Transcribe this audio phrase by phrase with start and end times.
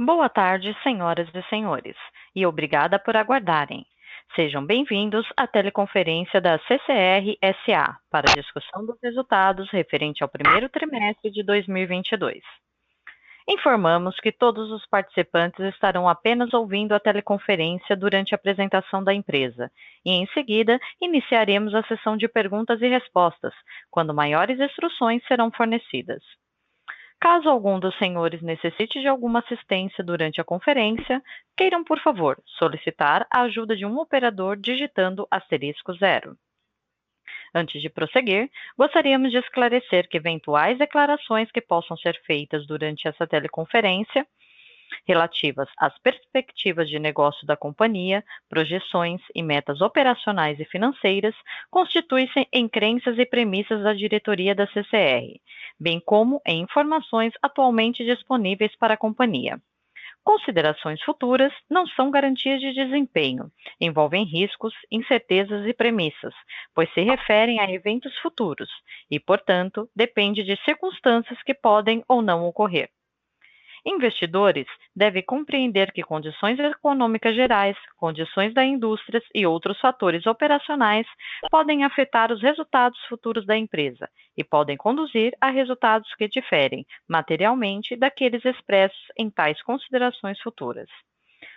[0.00, 1.96] Boa tarde, senhoras e senhores,
[2.32, 3.84] e obrigada por aguardarem.
[4.36, 11.32] Sejam bem-vindos à teleconferência da CCR SA para discussão dos resultados referente ao primeiro trimestre
[11.32, 12.38] de 2022.
[13.48, 19.68] Informamos que todos os participantes estarão apenas ouvindo a teleconferência durante a apresentação da empresa
[20.06, 23.52] e, em seguida, iniciaremos a sessão de perguntas e respostas,
[23.90, 26.22] quando maiores instruções serão fornecidas.
[27.20, 31.20] Caso algum dos senhores necessite de alguma assistência durante a conferência,
[31.56, 36.36] queiram, por favor, solicitar a ajuda de um operador digitando asterisco zero.
[37.52, 43.26] Antes de prosseguir, gostaríamos de esclarecer que eventuais declarações que possam ser feitas durante essa
[43.26, 44.26] teleconferência
[45.06, 51.34] relativas às perspectivas de negócio da companhia, projeções e metas operacionais e financeiras,
[51.70, 55.40] constituem-se em crenças e premissas da diretoria da CCR,
[55.78, 59.60] bem como em informações atualmente disponíveis para a companhia.
[60.28, 66.34] Considerações futuras não são garantias de desempenho, envolvem riscos, incertezas e premissas,
[66.74, 68.68] pois se referem a eventos futuros
[69.10, 72.90] e, portanto, depende de circunstâncias que podem ou não ocorrer.
[73.84, 81.06] Investidores devem compreender que condições econômicas gerais, condições da indústria e outros fatores operacionais
[81.50, 87.96] podem afetar os resultados futuros da empresa e podem conduzir a resultados que diferem materialmente
[87.96, 90.88] daqueles expressos em tais considerações futuras.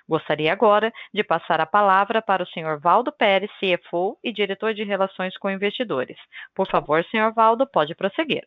[0.07, 2.79] Gostaria agora de passar a palavra para o Sr.
[2.81, 6.17] Valdo Pérez, CFO e diretor de Relações com Investidores.
[6.53, 7.33] Por favor, Sr.
[7.33, 8.45] Valdo, pode prosseguir.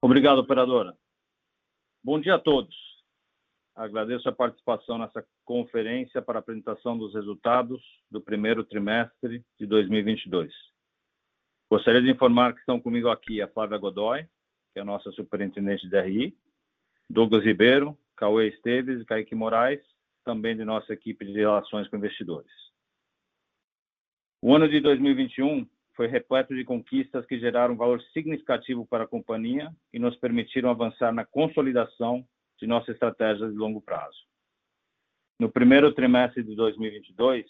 [0.00, 0.94] Obrigado, operadora.
[2.02, 2.74] Bom dia a todos.
[3.74, 10.52] Agradeço a participação nessa conferência para a apresentação dos resultados do primeiro trimestre de 2022.
[11.70, 14.22] Gostaria de informar que estão comigo aqui a Flávia Godoy,
[14.72, 16.38] que é a nossa superintendente de RI,
[17.10, 19.80] Douglas Ribeiro, Cauê Esteves e Kaique Moraes,
[20.24, 22.50] também de nossa equipe de relações com investidores.
[24.40, 29.74] O ano de 2021 foi repleto de conquistas que geraram valor significativo para a companhia
[29.92, 32.24] e nos permitiram avançar na consolidação
[32.56, 34.16] de nossa estratégia de longo prazo.
[35.40, 37.46] No primeiro trimestre de 2022,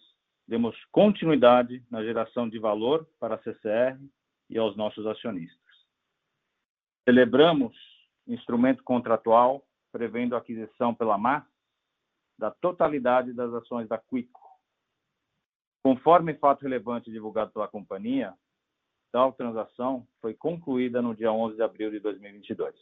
[0.47, 4.01] demos continuidade na geração de valor para a CCR
[4.49, 5.61] e aos nossos acionistas.
[7.07, 7.77] Celebramos
[8.27, 11.45] instrumento contratual prevendo a aquisição pela MAS
[12.39, 14.48] da totalidade das ações da Quicko,
[15.83, 18.35] Conforme fato relevante divulgado pela companhia,
[19.13, 22.75] tal transação foi concluída no dia 11 de abril de 2022.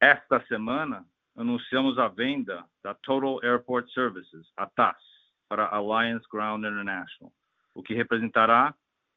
[0.00, 1.04] Esta semana,
[1.36, 4.96] anunciamos a venda da Total Airport Services, a TAS,
[5.48, 7.32] para Alliance Ground International,
[7.74, 8.74] o que representará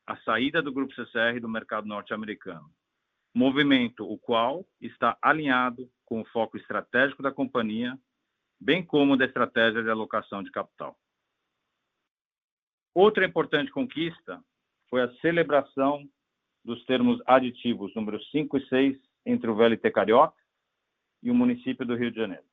[0.08, 2.70] a saída do Grupo CCR do mercado norte-americano,
[3.34, 7.98] movimento o qual está alinhado com o foco estratégico da companhia,
[8.60, 10.98] bem como da estratégia de alocação de capital.
[12.94, 14.44] Outra importante conquista
[14.90, 16.08] foi a celebração
[16.64, 20.36] dos termos aditivos número 5 e 6 entre o VLT Carioca
[21.24, 22.44] e o município do Rio de Janeiro.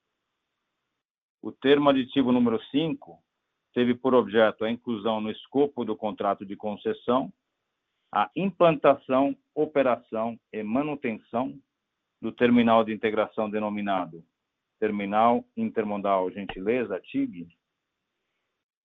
[1.43, 3.19] O termo aditivo número 5
[3.75, 7.33] teve por objeto a inclusão no escopo do contrato de concessão
[8.13, 11.61] a implantação, operação e manutenção
[12.23, 14.25] do terminal de integração denominado
[14.79, 17.49] Terminal Intermodal Gentileza, TIG,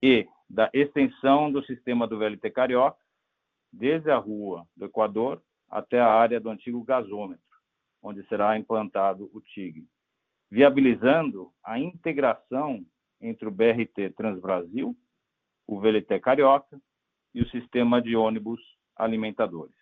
[0.01, 3.03] e da extensão do sistema do VLT Carioca,
[3.71, 7.43] desde a rua do Equador até a área do antigo gasômetro,
[8.03, 9.83] onde será implantado o TIG,
[10.51, 12.85] viabilizando a integração
[13.19, 14.95] entre o BRT Transbrasil,
[15.65, 16.79] o VLT Carioca
[17.33, 18.61] e o sistema de ônibus
[18.95, 19.75] alimentadores.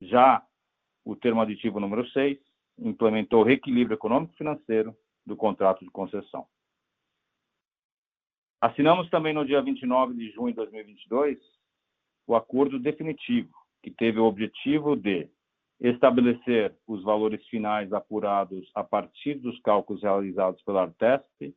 [0.00, 0.42] Já
[1.04, 2.38] o termo aditivo número 6
[2.78, 6.46] implementou o reequilíbrio econômico-financeiro do contrato de concessão.
[8.60, 11.38] Assinamos também no dia 29 de junho de 2022
[12.26, 13.50] o acordo definitivo,
[13.82, 15.28] que teve o objetivo de
[15.80, 21.54] estabelecer os valores finais apurados a partir dos cálculos realizados pela Artesp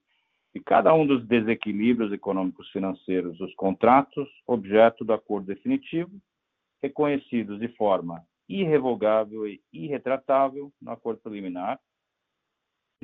[0.55, 6.11] e cada um dos desequilíbrios econômicos financeiros dos contratos, objeto do acordo definitivo,
[6.81, 11.79] reconhecidos de forma irrevogável e irretratável no acordo preliminar,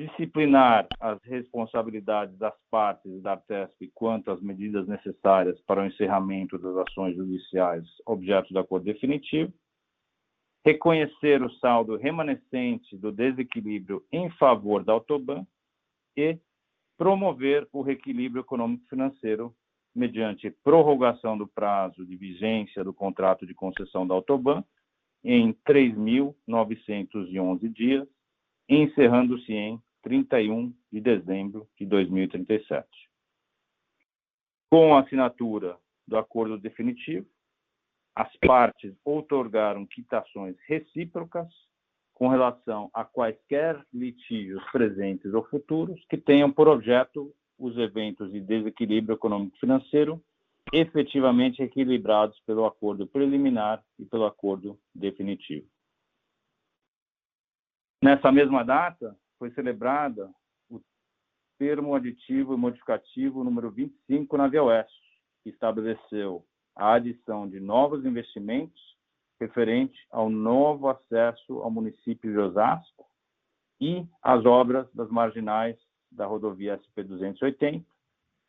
[0.00, 6.74] disciplinar as responsabilidades das partes da Artesp quanto às medidas necessárias para o encerramento das
[6.88, 9.52] ações judiciais objeto do acordo definitivo,
[10.64, 15.46] reconhecer o saldo remanescente do desequilíbrio em favor da Autoban
[16.16, 16.38] e
[16.96, 19.54] promover o reequilíbrio econômico-financeiro
[19.94, 24.64] mediante prorrogação do prazo de vigência do contrato de concessão da Autoban
[25.22, 28.08] em 3.911 dias
[28.66, 32.86] encerrando-se em 31 de dezembro de 2037.
[34.70, 35.76] Com a assinatura
[36.06, 37.26] do acordo definitivo,
[38.14, 41.48] as partes outorgaram quitações recíprocas
[42.14, 48.40] com relação a quaisquer litígios presentes ou futuros que tenham por objeto os eventos de
[48.40, 50.22] desequilíbrio econômico-financeiro
[50.72, 55.66] efetivamente equilibrados pelo acordo preliminar e pelo acordo definitivo.
[58.02, 60.30] Nessa mesma data, foi celebrada
[60.70, 60.78] o
[61.58, 65.00] termo aditivo e modificativo número 25 na Via Oeste,
[65.42, 66.44] que estabeleceu
[66.76, 68.78] a adição de novos investimentos
[69.40, 73.06] referente ao novo acesso ao município de Osasco
[73.80, 75.78] e às obras das marginais
[76.12, 77.82] da rodovia SP-280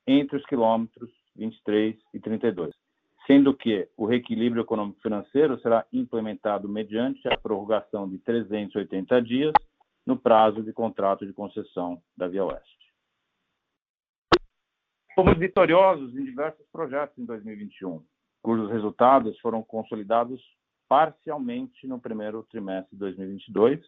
[0.05, 2.75] entre os quilômetros 23 e 32,
[3.25, 9.53] sendo que o reequilíbrio econômico-financeiro será implementado mediante a prorrogação de 380 dias
[10.05, 12.81] no prazo de contrato de concessão da Via Oeste.
[15.13, 18.03] Fomos vitoriosos em diversos projetos em 2021,
[18.41, 20.41] cujos resultados foram consolidados
[20.87, 23.79] parcialmente no primeiro trimestre de 2022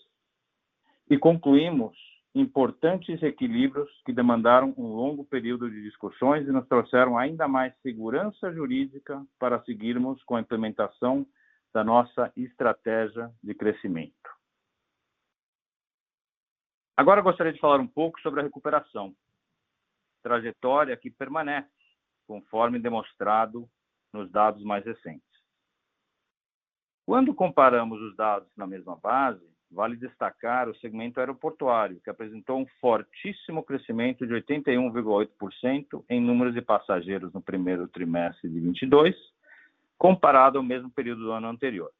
[1.09, 1.97] e concluímos
[2.35, 8.51] importantes equilíbrios que demandaram um longo período de discussões e nos trouxeram ainda mais segurança
[8.51, 11.25] jurídica para seguirmos com a implementação
[11.73, 14.32] da nossa estratégia de crescimento.
[16.95, 19.15] Agora gostaria de falar um pouco sobre a recuperação,
[20.21, 21.69] trajetória que permanece,
[22.27, 23.69] conforme demonstrado
[24.11, 25.23] nos dados mais recentes.
[27.05, 32.65] Quando comparamos os dados na mesma base, Vale destacar o segmento aeroportuário, que apresentou um
[32.79, 39.15] fortíssimo crescimento de 81,8% em números de passageiros no primeiro trimestre de 22,
[39.97, 41.91] comparado ao mesmo período do ano anterior.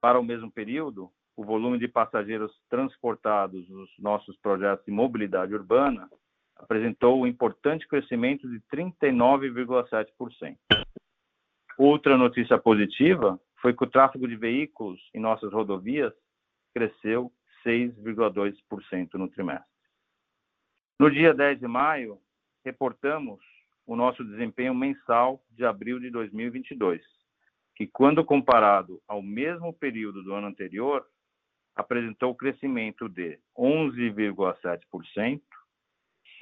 [0.00, 6.10] Para o mesmo período, o volume de passageiros transportados nos nossos projetos de mobilidade urbana
[6.56, 10.56] apresentou um importante crescimento de 39,7%.
[11.78, 16.12] Outra notícia positiva foi que o tráfego de veículos em nossas rodovias
[16.74, 17.32] cresceu
[17.64, 19.64] 6,2% no trimestre.
[20.98, 22.18] No dia 10 de maio,
[22.64, 23.38] reportamos
[23.86, 27.00] o nosso desempenho mensal de abril de 2022,
[27.76, 31.06] que, quando comparado ao mesmo período do ano anterior,
[31.78, 35.40] apresentou crescimento de 11,7%,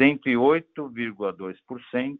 [0.01, 2.19] 108,2%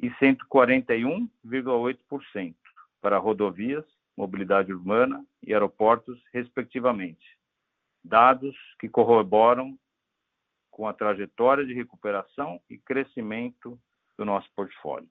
[0.00, 2.56] e 141,8%
[3.00, 3.86] para rodovias
[4.16, 7.36] mobilidade urbana e aeroportos, respectivamente.
[8.02, 9.78] Dados que corroboram
[10.70, 13.80] com a trajetória de recuperação e crescimento
[14.16, 15.08] do nosso portfólio.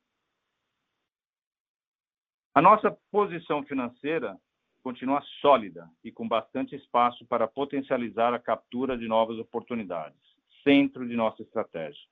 [2.54, 4.38] A nossa posição financeira
[4.84, 10.20] continua sólida e com bastante espaço para potencializar a captura de novas oportunidades,
[10.62, 12.04] centro de nossa estratégia.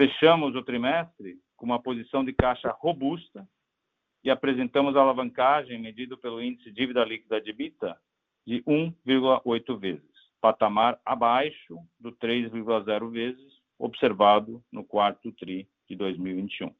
[0.00, 3.46] Fechamos o trimestre com uma posição de caixa robusta
[4.24, 7.98] e apresentamos a alavancagem medido pelo índice dívida líquida de EBITDA
[8.46, 10.10] de 1,8 vezes,
[10.40, 16.74] patamar abaixo do 3,0 vezes observado no quarto TRI de 2021.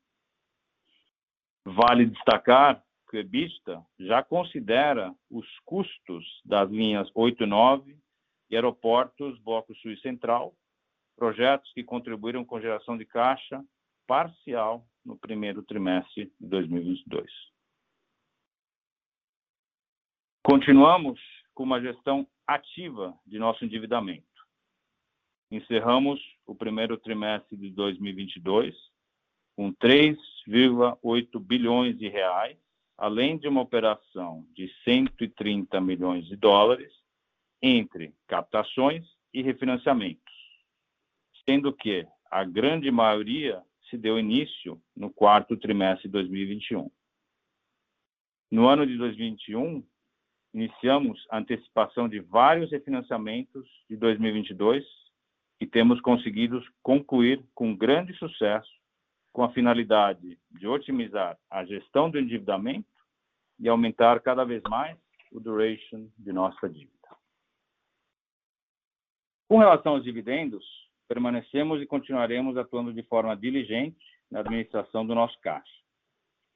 [1.65, 2.83] Vale destacar
[3.25, 7.99] que já considera os custos das linhas 8 e 9
[8.51, 10.55] e aeroportos Bloco Sul e Central,
[11.17, 13.65] projetos que contribuíram com geração de caixa
[14.07, 17.31] parcial no primeiro trimestre de 2022.
[20.45, 21.21] Continuamos
[21.55, 24.25] com uma gestão ativa de nosso endividamento.
[25.51, 28.75] Encerramos o primeiro trimestre de 2022
[29.57, 32.59] com 3,8 bilhões de reais,
[32.99, 36.93] além de uma operação de 130 milhões de dólares
[37.63, 40.35] entre captações e refinanciamentos,
[41.49, 46.91] sendo que a grande maioria se deu início no quarto trimestre de 2021.
[48.51, 49.85] No ano de 2021,
[50.55, 54.85] iniciamos a antecipação de vários refinanciamentos de 2022
[55.61, 58.71] e temos conseguido concluir com grande sucesso
[59.37, 62.89] com a finalidade de otimizar a gestão do endividamento
[63.61, 64.97] e aumentar cada vez mais
[65.31, 66.91] o duration de nossa dívida.
[69.47, 70.65] Com relação aos dividendos,
[71.07, 75.83] permanecemos e continuaremos atuando de forma diligente na administração do nosso caixa.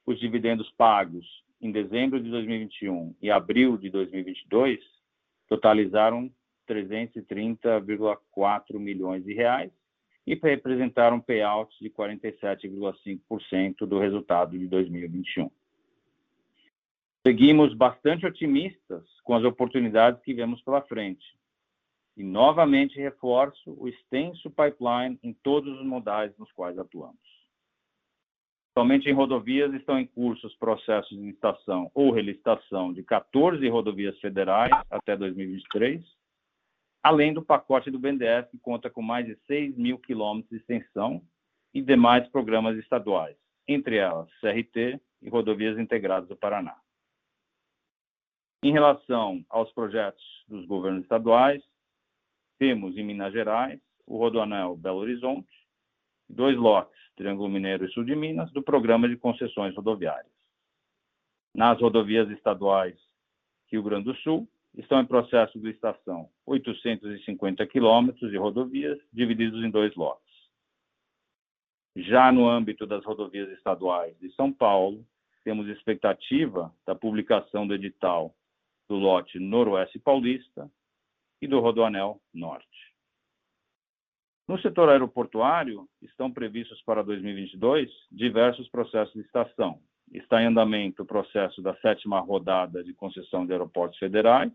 [0.07, 1.27] Os dividendos pagos
[1.61, 4.81] em dezembro de 2021 e abril de 2022
[5.49, 6.33] totalizaram
[6.67, 9.71] 330,4 milhões de reais
[10.27, 15.51] e representaram payouts de 47,5% do resultado de 2021.
[17.27, 21.25] Seguimos bastante otimistas com as oportunidades que vemos pela frente
[22.17, 27.19] e novamente reforço o extenso pipeline em todos os modais nos quais atuamos.
[28.77, 34.19] Somente em rodovias estão em curso os processos de licitação ou relicitação de 14 rodovias
[34.21, 36.03] federais até 2023,
[37.03, 41.23] além do pacote do BNDES, que conta com mais de 6 mil quilômetros de extensão
[41.73, 46.77] e demais programas estaduais, entre elas CRT e Rodovias Integradas do Paraná.
[48.63, 51.63] Em relação aos projetos dos governos estaduais,
[52.59, 55.49] temos em Minas Gerais o Rodoanel Belo Horizonte,
[56.29, 60.33] dois lotes, Triângulo Mineiro e Sul de Minas, do Programa de Concessões Rodoviárias.
[61.55, 62.97] Nas rodovias estaduais
[63.69, 69.71] Rio Grande do Sul, estão em processo de licitação 850 quilômetros de rodovias, divididos em
[69.71, 70.31] dois lotes.
[71.97, 75.05] Já no âmbito das rodovias estaduais de São Paulo,
[75.43, 78.35] temos expectativa da publicação do edital
[78.89, 80.71] do lote Noroeste Paulista
[81.41, 82.91] e do Rodoanel Norte.
[84.49, 91.07] No setor aeroportuário, estão previstos para 2022 diversos processos de licitação, está em andamento o
[91.07, 94.53] processo da sétima rodada de concessão de aeroportos federais.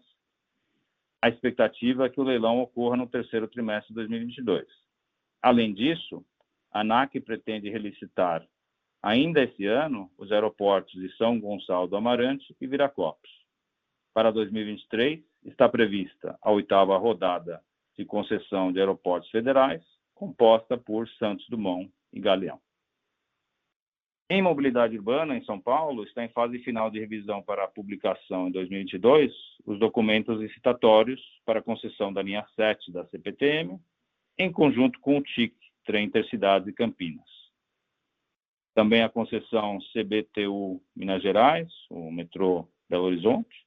[1.21, 4.65] A expectativa é que o leilão ocorra no terceiro trimestre de 2022.
[5.41, 6.25] Além disso,
[6.71, 8.45] a ANAC pretende relicitar
[9.01, 13.29] ainda esse ano os aeroportos de São Gonçalo do Amarante e Viracopos.
[14.13, 17.62] Para 2023, está prevista a oitava rodada
[17.97, 19.83] de concessão de aeroportos federais,
[20.13, 22.59] composta por Santos Dumont e Galeão.
[24.27, 28.51] Em mobilidade urbana, em São Paulo, está em fase final de revisão para publicação em
[28.51, 29.32] 2022
[29.67, 33.79] os documentos licitatórios para concessão da linha 7 da CPTM,
[34.38, 35.55] em conjunto com o TIC,
[35.86, 37.24] Trem Intercidades e Campinas.
[38.74, 43.65] Também a concessão CBTU Minas Gerais, o metrô Belo Horizonte,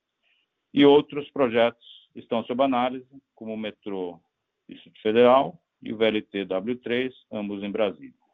[0.75, 1.87] e outros projetos
[2.17, 4.21] estão sob análise, como o metrô
[4.69, 8.27] Distrito Federal e o VLT W3, ambos em Brasília.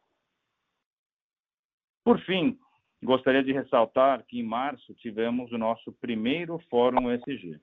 [2.05, 2.59] Por fim,
[3.03, 7.59] gostaria de ressaltar que em março tivemos o nosso primeiro Fórum ESG,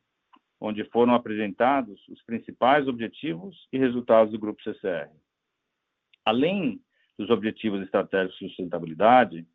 [0.60, 5.12] onde foram apresentados os principais objetivos e resultados do Grupo CCR.
[6.26, 6.82] Além
[7.20, 9.46] dos objetivos estratégicos de sustentabilidade,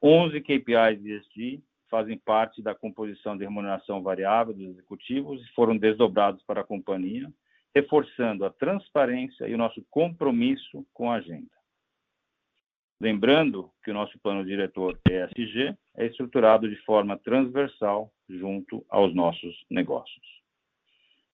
[0.00, 6.44] 11 KPIs ESG fazem parte da composição de remuneração variável dos executivos e foram desdobrados
[6.44, 7.28] para a companhia,
[7.74, 11.57] reforçando a transparência e o nosso compromisso com a agenda.
[13.00, 19.64] Lembrando que o nosso plano diretor ESG é estruturado de forma transversal junto aos nossos
[19.70, 20.26] negócios.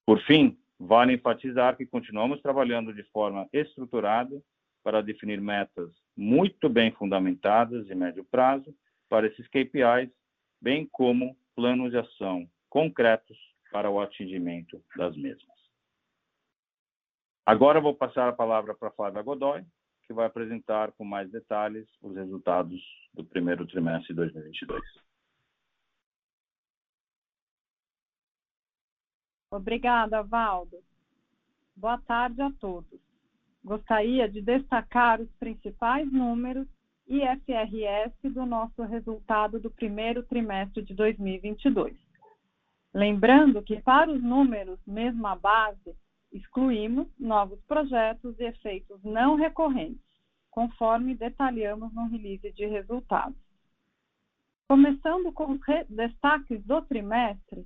[0.04, 4.42] Por fim, vale enfatizar que continuamos trabalhando de forma estruturada
[4.82, 8.74] para definir metas muito bem fundamentadas de médio prazo
[9.08, 10.10] para esses KPIs,
[10.60, 13.38] bem como planos de ação concretos
[13.72, 15.54] para o atingimento das mesmas.
[17.46, 19.64] Agora vou passar a palavra para Flávia Godoy,
[20.06, 22.80] que vai apresentar com mais detalhes os resultados
[23.12, 24.82] do primeiro trimestre de 2022.
[29.50, 30.78] Obrigada, Valdo.
[31.76, 33.00] Boa tarde a todos.
[33.64, 36.66] Gostaria de destacar os principais números
[37.06, 41.96] IFRS do nosso resultado do primeiro trimestre de 2022.
[42.92, 45.96] Lembrando que para os números mesma base,
[46.34, 50.04] Excluímos novos projetos e efeitos não recorrentes,
[50.50, 53.38] conforme detalhamos no release de resultados.
[54.68, 57.64] Começando com os destaques do trimestre,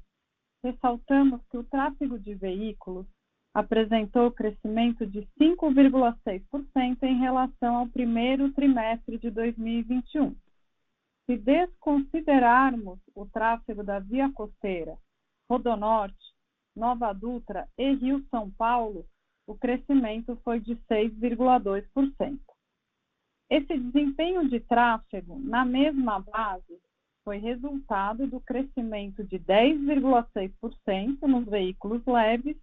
[0.63, 3.07] ressaltamos que o tráfego de veículos
[3.55, 10.37] apresentou crescimento de 5,6% em relação ao primeiro trimestre de 2021.
[11.25, 14.99] Se desconsiderarmos o tráfego da via costeira,
[15.51, 16.38] Rodonorte
[16.79, 19.05] Nova Dutra e Rio São Paulo,
[19.47, 22.39] o crescimento foi de 6,2%.
[23.51, 26.79] Esse desempenho de tráfego na mesma base
[27.25, 32.57] foi resultado do crescimento de 10,6% nos veículos leves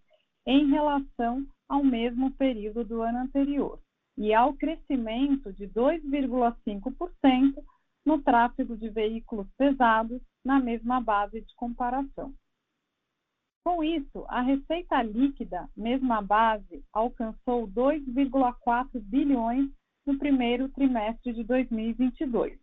[0.46, 3.80] em relação ao mesmo período do ano anterior
[4.18, 7.62] e ao crescimento de 2,5%
[8.06, 12.34] no tráfego de veículos pesados na mesma base de comparação.
[13.66, 19.68] Com isso, a receita líquida, mesma base, alcançou 2,4 bilhões
[20.06, 22.60] no primeiro trimestre de 2022,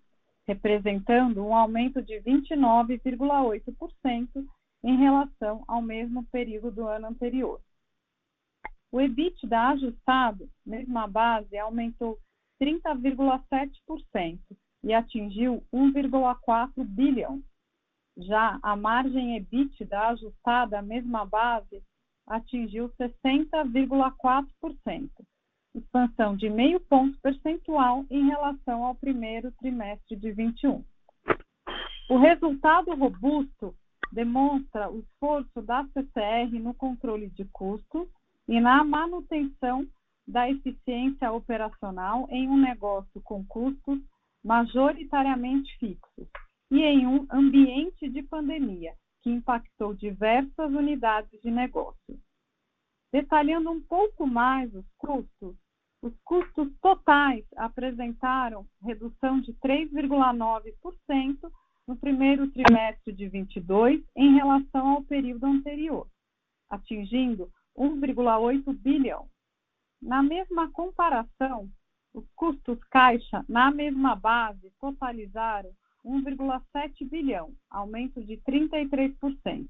[0.46, 4.46] representando um aumento de 29,8%
[4.84, 7.60] em relação ao mesmo período do ano anterior.
[8.92, 12.16] O EBITDA ajustado, mesma base, aumentou
[12.62, 14.38] 30,7%
[14.84, 17.42] e atingiu 1,4 bilhão,
[18.16, 21.82] já a margem EBITDA ajustada à mesma base
[22.26, 25.08] atingiu 60,4%,
[25.74, 30.84] expansão de meio ponto percentual em relação ao primeiro trimestre de 21.
[32.10, 33.74] O resultado robusto
[34.12, 38.06] demonstra o esforço da CCR no controle de custos
[38.46, 39.86] e na manutenção
[40.28, 43.98] da eficiência operacional em um negócio com custos
[44.44, 46.28] majoritariamente fixos
[46.72, 52.18] e em um ambiente de pandemia que impactou diversas unidades de negócio.
[53.12, 55.54] Detalhando um pouco mais os custos,
[56.00, 61.52] os custos totais apresentaram redução de 3,9%
[61.86, 66.08] no primeiro trimestre de 22 em relação ao período anterior,
[66.70, 69.28] atingindo 1,8 bilhão.
[70.00, 71.70] Na mesma comparação,
[72.14, 75.70] os custos caixa na mesma base totalizaram
[76.04, 79.68] 1,7 bilhão, aumento de 33%.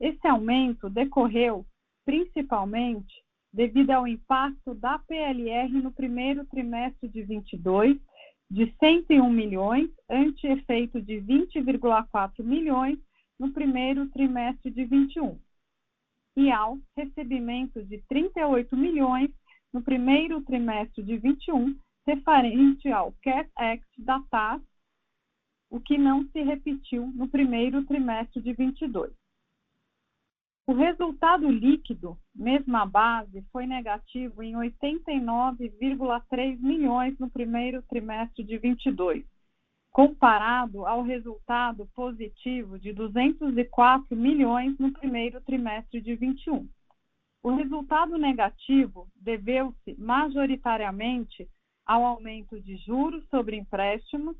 [0.00, 1.64] Esse aumento decorreu
[2.04, 3.22] principalmente
[3.52, 7.98] devido ao impacto da PLR no primeiro trimestre de 22
[8.50, 12.98] de 101 milhões, ante efeito de 20,4 milhões
[13.38, 15.38] no primeiro trimestre de 21,
[16.36, 19.30] e ao recebimento de 38 milhões
[19.72, 21.76] no primeiro trimestre de 21,
[22.06, 24.62] referente ao CARES Act da TAS,
[25.74, 29.12] o que não se repetiu no primeiro trimestre de 22.
[30.68, 39.24] O resultado líquido, mesma base, foi negativo em 89,3 milhões no primeiro trimestre de 22,
[39.90, 46.68] comparado ao resultado positivo de 204 milhões no primeiro trimestre de 21.
[47.42, 51.48] O resultado negativo deveu-se majoritariamente
[51.84, 54.36] ao aumento de juros sobre empréstimos,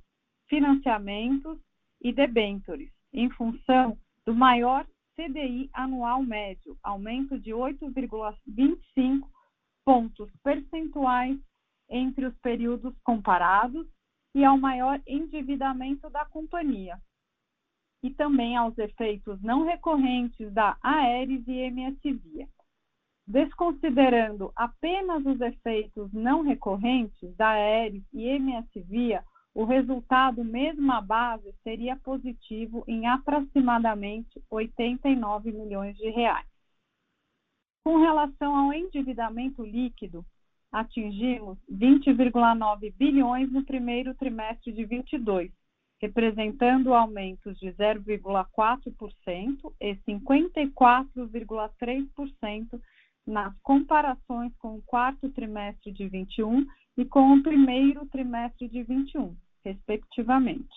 [0.48, 1.58] financiamentos
[2.00, 9.28] e debêntures, em função do maior CDI anual médio, aumento de 8,25
[9.84, 11.38] pontos percentuais
[11.88, 13.86] entre os períodos comparados
[14.34, 17.00] e ao maior endividamento da companhia,
[18.02, 22.48] e também aos efeitos não recorrentes da Aeres e MS Via.
[23.26, 31.54] Desconsiderando apenas os efeitos não recorrentes da Aeres e MS Via, o resultado mesma base
[31.62, 36.48] seria positivo em aproximadamente 89 milhões de reais.
[37.84, 40.26] Com relação ao endividamento líquido,
[40.72, 45.52] atingimos 20,9 bilhões no primeiro trimestre de 22,
[46.02, 52.82] representando aumentos de 0,4% e 54,3%
[53.24, 59.36] nas comparações com o quarto trimestre de 21 e com o primeiro trimestre de 21
[59.64, 60.74] respectivamente.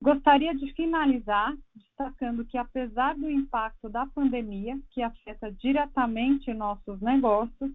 [0.00, 7.72] Gostaria de finalizar destacando que, apesar do impacto da pandemia, que afeta diretamente nossos negócios,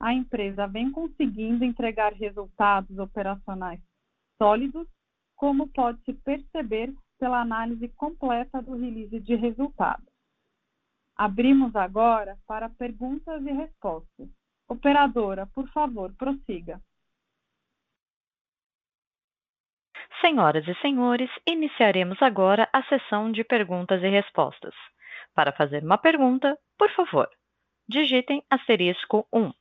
[0.00, 3.80] a empresa vem conseguindo entregar resultados operacionais
[4.36, 4.88] sólidos,
[5.36, 10.06] como pode-se perceber pela análise completa do release de resultados.
[11.16, 14.28] Abrimos agora para perguntas e respostas.
[14.68, 16.80] Operadora, por favor, prossiga.
[20.20, 24.74] Senhoras e senhores, iniciaremos agora a sessão de perguntas e respostas.
[25.32, 27.28] Para fazer uma pergunta, por favor,
[27.88, 29.52] digitem asterisco 1.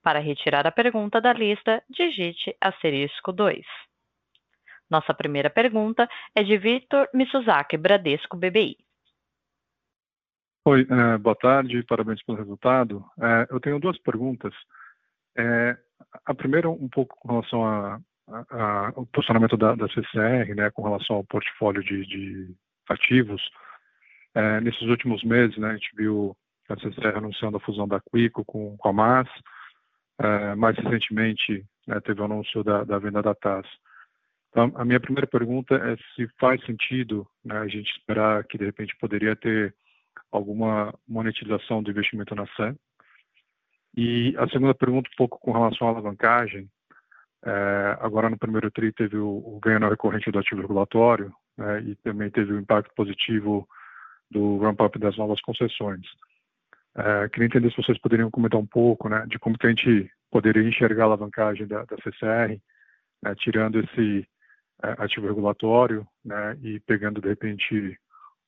[0.00, 3.66] Para retirar a pergunta da lista, digite asterisco 2.
[4.88, 8.76] Nossa primeira pergunta é de Victor Mitsuzaki, Bradesco BBI.
[10.64, 13.04] Oi, é, boa tarde, parabéns pelo resultado.
[13.20, 14.54] É, eu tenho duas perguntas.
[15.36, 15.76] É,
[16.24, 18.00] a primeira, um pouco com relação a,
[18.50, 22.54] a, o posicionamento da, da, CCR, né, com relação ao portfólio de, de
[22.88, 23.42] ativos.
[24.34, 26.36] É, nesses últimos meses, né, a gente viu
[26.68, 29.28] a CCR anunciando a fusão da Quico com, com a MAS.
[30.20, 33.66] É, mais recentemente, né, teve o anúncio da, da, venda da TAS.
[34.50, 38.64] Então, a minha primeira pergunta é se faz sentido né, a gente esperar que, de
[38.64, 39.74] repente, poderia ter
[40.32, 42.76] alguma monetização do investimento na SEM.
[43.96, 46.68] E a segunda pergunta, um pouco com relação à alavancagem,
[47.48, 51.80] é, agora, no primeiro TRI, teve o, o ganho não recorrente do ativo regulatório né,
[51.80, 53.66] e também teve o impacto positivo
[54.30, 56.06] do ramp-up das novas concessões.
[56.94, 60.10] É, queria entender se vocês poderiam comentar um pouco né, de como que a gente
[60.30, 62.60] poderia enxergar a alavancagem da, da CCR,
[63.22, 64.28] né, tirando esse
[64.82, 67.98] é, ativo regulatório né, e pegando, de repente,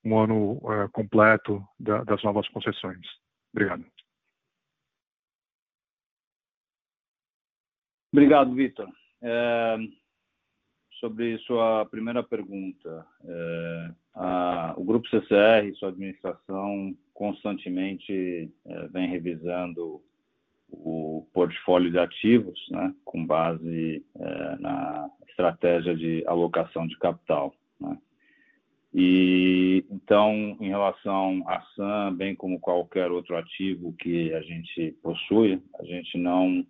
[0.04, 3.06] um ano é, completo da, das novas concessões.
[3.50, 3.82] Obrigado.
[8.12, 8.88] Obrigado, Vitor.
[9.22, 9.78] É,
[10.98, 19.08] sobre sua primeira pergunta, é, a, o Grupo CCR e sua administração constantemente é, vem
[19.08, 20.02] revisando
[20.68, 27.54] o portfólio de ativos, né, com base é, na estratégia de alocação de capital.
[27.80, 27.98] Né.
[28.92, 35.62] E então, em relação à SAM, bem como qualquer outro ativo que a gente possui,
[35.78, 36.66] a gente não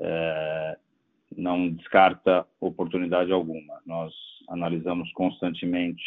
[0.00, 0.78] é,
[1.36, 3.80] não descarta oportunidade alguma.
[3.86, 4.12] Nós
[4.48, 6.02] analisamos constantemente,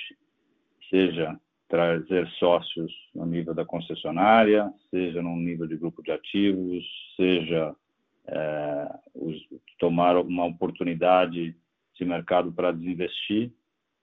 [0.89, 6.83] seja trazer sócios no nível da concessionária, seja no nível de grupo de ativos,
[7.15, 7.75] seja
[8.27, 9.35] é, os,
[9.79, 11.55] tomar uma oportunidade
[11.95, 13.51] de mercado para desinvestir,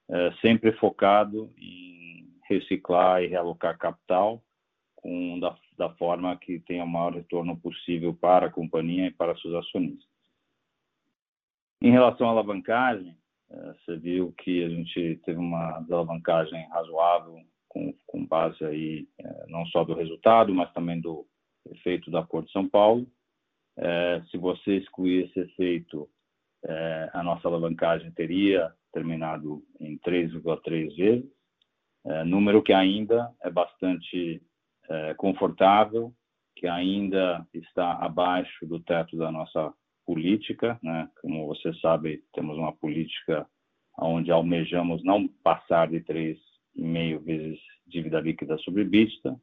[0.09, 4.42] é, sempre focado em reciclar e realocar capital
[4.96, 9.34] com, da, da forma que tenha o maior retorno possível para a companhia e para
[9.38, 10.06] seus acionistas.
[11.80, 13.16] Em relação à alavancagem,
[13.50, 19.46] é, você viu que a gente teve uma alavancagem razoável com, com base aí é,
[19.48, 21.26] não só do resultado, mas também do
[21.70, 23.10] efeito da Cor de São Paulo.
[23.78, 26.10] É, se você excluir esse efeito,
[27.14, 31.30] a nossa alavancagem teria terminado em 3,3 vezes,
[32.26, 34.42] número que ainda é bastante
[35.16, 36.12] confortável,
[36.57, 39.72] que ainda está abaixo do teto da nossa
[40.05, 41.09] política, né?
[41.22, 43.46] Como você sabe, temos uma política
[43.98, 49.38] onde almejamos não passar de 3,5 vezes dívida líquida sobre vista,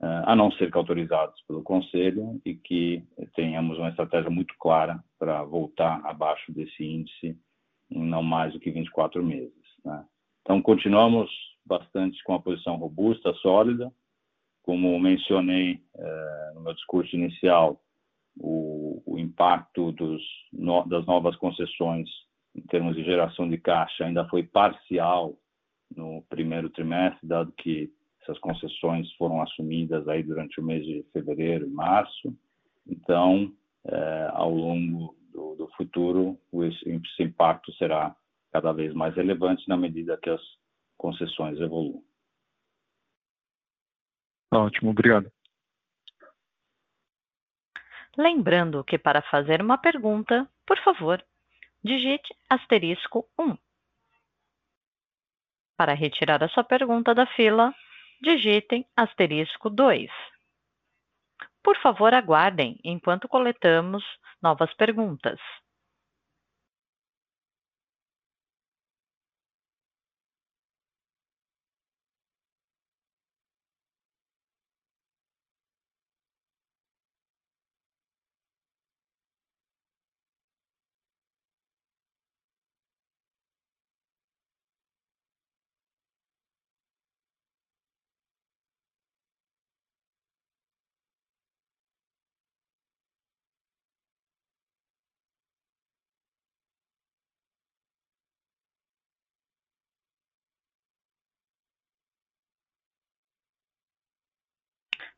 [0.00, 3.02] eh, a não ser que autorizados pelo Conselho e que
[3.34, 7.36] tenhamos uma estratégia muito clara para voltar abaixo desse índice
[7.90, 9.52] em não mais do que 24 meses.
[9.84, 10.04] Né?
[10.42, 11.30] Então, continuamos
[11.64, 13.92] bastante com a posição robusta, sólida.
[14.68, 17.80] Como mencionei eh, no meu discurso inicial,
[18.38, 22.06] o, o impacto dos, no, das novas concessões
[22.54, 25.38] em termos de geração de caixa ainda foi parcial
[25.96, 31.66] no primeiro trimestre, dado que essas concessões foram assumidas aí durante o mês de fevereiro
[31.66, 32.36] e março.
[32.86, 33.50] Então,
[33.86, 38.14] é, ao longo do, do futuro, esse, impacto será
[38.52, 40.42] cada vez mais relevante na medida que as
[40.98, 42.02] concessões evoluam.
[44.52, 45.30] Ótimo, obrigado.
[48.16, 51.24] Lembrando que para fazer uma pergunta, por favor,
[51.84, 53.56] digite asterisco 1.
[55.76, 57.72] Para retirar a sua pergunta da fila,
[58.20, 60.10] digitem asterisco 2.
[61.62, 64.02] Por favor, aguardem enquanto coletamos
[64.42, 65.38] novas perguntas.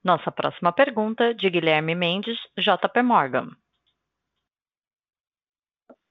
[0.03, 3.51] Nossa próxima pergunta de Guilherme Mendes, JP Morgan.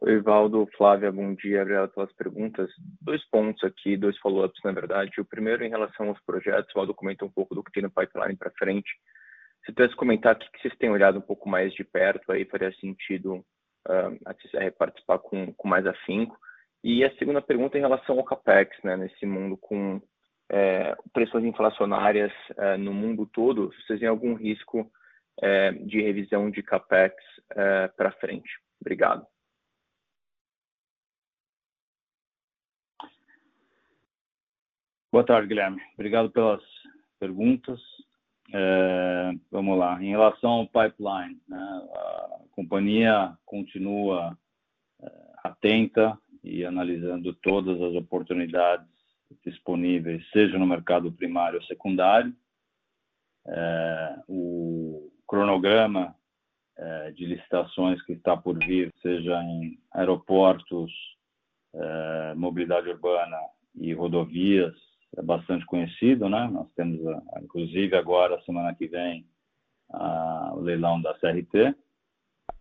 [0.01, 2.69] Oi, Valdo, Flávia, bom dia, obrigado pelas perguntas.
[3.01, 5.19] Dois pontos aqui, dois follow-ups, na verdade.
[5.19, 7.89] O primeiro, em relação aos projetos, o Valdo comentou um pouco do que tem no
[7.89, 8.89] pipeline para frente.
[9.65, 12.71] Se pudesse comentar o que vocês têm olhado um pouco mais de perto, aí faria
[12.73, 13.37] sentido
[13.87, 16.37] uh, a CCR participar com, com mais afinco.
[16.83, 19.99] E a segunda pergunta em relação ao CAPEX, né, nesse mundo com
[20.49, 24.91] é, pressões inflacionárias é, no mundo todo, vocês têm algum risco
[25.41, 27.15] é, de revisão de capex
[27.51, 28.49] é, para frente?
[28.81, 29.25] Obrigado.
[35.11, 35.81] Boa tarde, Guilherme.
[35.93, 36.61] Obrigado pelas
[37.19, 37.79] perguntas.
[38.53, 40.01] É, vamos lá.
[40.01, 44.37] Em relação ao pipeline, né, a companhia continua
[45.01, 45.11] é,
[45.43, 48.98] atenta e analisando todas as oportunidades
[49.45, 52.33] disponíveis, seja no mercado primário ou secundário.
[53.47, 56.15] É, o cronograma
[56.77, 60.91] é, de licitações que está por vir, seja em aeroportos,
[61.73, 63.37] é, mobilidade urbana
[63.75, 64.75] e rodovias,
[65.17, 66.47] é bastante conhecido, né?
[66.47, 66.99] Nós temos,
[67.41, 69.25] inclusive agora, semana que vem,
[69.91, 71.75] a, o leilão da CRT.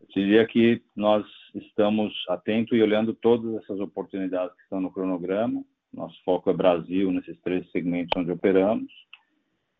[0.00, 5.62] Eu diria que nós estamos atentos e olhando todas essas oportunidades que estão no cronograma,
[5.92, 8.90] nosso foco é Brasil nesses três segmentos onde operamos.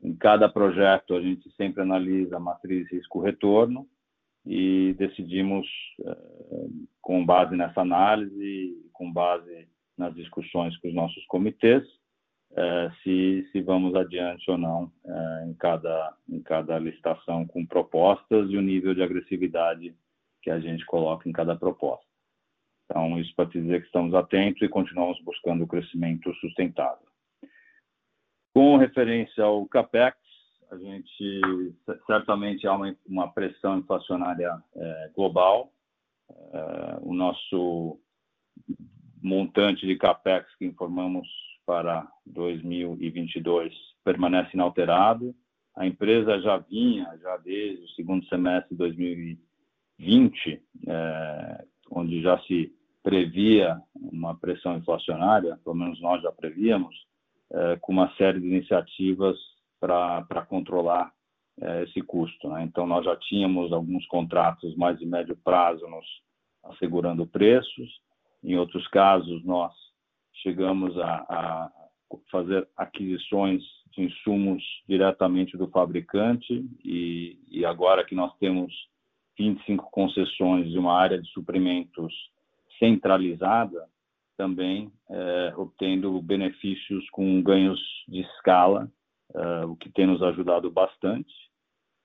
[0.02, 3.88] Em cada projeto, a gente sempre analisa a matriz risco-retorno
[4.46, 5.66] e decidimos,
[6.04, 6.68] eh,
[7.00, 11.84] com base nessa análise, com base nas discussões com os nossos comitês
[12.56, 18.56] é, se, vamos adiante ou não é, em, cada, em cada licitação com propostas e
[18.56, 19.94] o nível de agressividade
[20.42, 22.07] que a gente coloca em cada proposta.
[22.90, 27.06] Então, isso para dizer que estamos atentos e continuamos buscando o crescimento sustentável.
[28.54, 30.16] Com referência ao CAPEX,
[30.70, 31.74] a gente
[32.06, 35.70] certamente há uma, uma pressão inflacionária é, global.
[36.30, 38.00] É, o nosso
[39.22, 41.28] montante de CAPEX que informamos
[41.66, 43.72] para 2022
[44.02, 45.34] permanece inalterado.
[45.76, 51.37] A empresa já vinha, já desde o segundo semestre de 2020, é,
[52.28, 52.70] já se
[53.02, 56.94] previa uma pressão inflacionária, pelo menos nós já prevíamos,
[57.50, 59.38] é, com uma série de iniciativas
[59.80, 61.10] para controlar
[61.60, 62.48] é, esse custo.
[62.50, 62.64] Né?
[62.64, 66.06] Então, nós já tínhamos alguns contratos mais de médio prazo nos
[66.64, 67.88] assegurando preços,
[68.44, 69.72] em outros casos, nós
[70.42, 71.70] chegamos a, a
[72.30, 73.62] fazer aquisições
[73.92, 78.72] de insumos diretamente do fabricante e, e, agora que nós temos
[79.38, 82.12] 25 concessões de uma área de suprimentos
[82.78, 83.86] centralizada,
[84.36, 88.90] também é, obtendo benefícios com ganhos de escala,
[89.34, 91.32] é, o que tem nos ajudado bastante.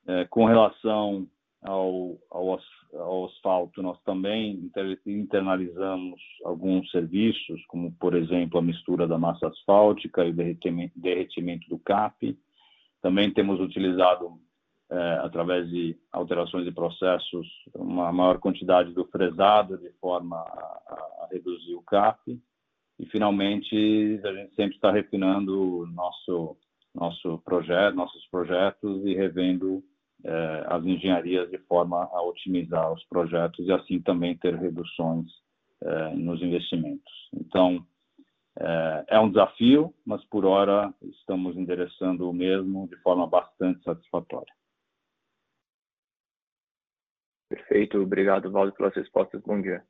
[0.08, 1.28] É, com relação
[1.62, 2.60] ao, ao,
[2.94, 4.70] ao asfalto, nós também
[5.06, 11.70] internalizamos alguns serviços, como, por exemplo, a mistura da massa asfáltica e o derretimento, derretimento
[11.70, 12.38] do CAP.
[13.02, 14.40] Também temos utilizado,
[14.94, 21.28] é, através de alterações de processos, uma maior quantidade do fresado, de forma a, a
[21.32, 22.40] reduzir o CAP.
[23.00, 26.56] E, finalmente, a gente sempre está refinando nosso,
[26.94, 29.84] nosso projeto, nossos projetos e revendo
[30.24, 35.26] eh, as engenharias de forma a otimizar os projetos e assim também ter reduções
[35.82, 37.12] eh, nos investimentos.
[37.34, 37.84] Então,
[38.60, 44.54] eh, é um desafio, mas por hora estamos endereçando o mesmo de forma bastante satisfatória.
[47.54, 49.40] Perfeito, obrigado, Valdo, pelas respostas.
[49.44, 49.86] Bom dia.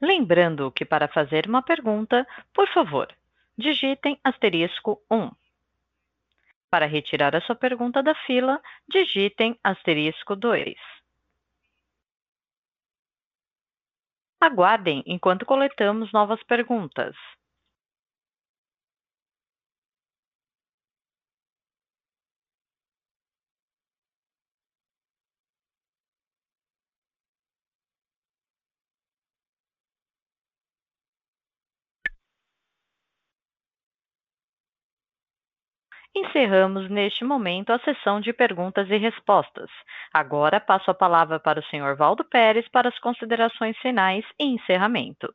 [0.00, 3.14] Lembrando que para fazer uma pergunta, por favor,
[3.54, 5.30] digitem asterisco 1.
[6.70, 10.74] Para retirar a sua pergunta da fila, digitem asterisco 2.
[14.40, 17.14] Aguardem enquanto coletamos novas perguntas.
[36.18, 39.70] Encerramos neste momento a sessão de perguntas e respostas.
[40.12, 45.32] Agora passo a palavra para o senhor Valdo Pérez para as considerações finais e encerramento.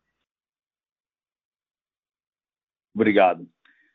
[2.93, 3.47] Obrigado.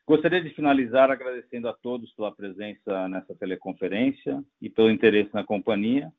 [0.03, 6.11] Gostaria de finalizar agradecendo a todos pela presença nessa teleconferência e pelo interesse na companhia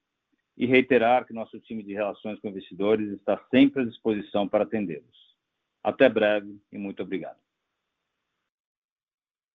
[0.57, 5.35] e reiterar que nosso time de relações com investidores está sempre à disposição para atendê-los.
[5.83, 7.50] Até breve e muito obrigado.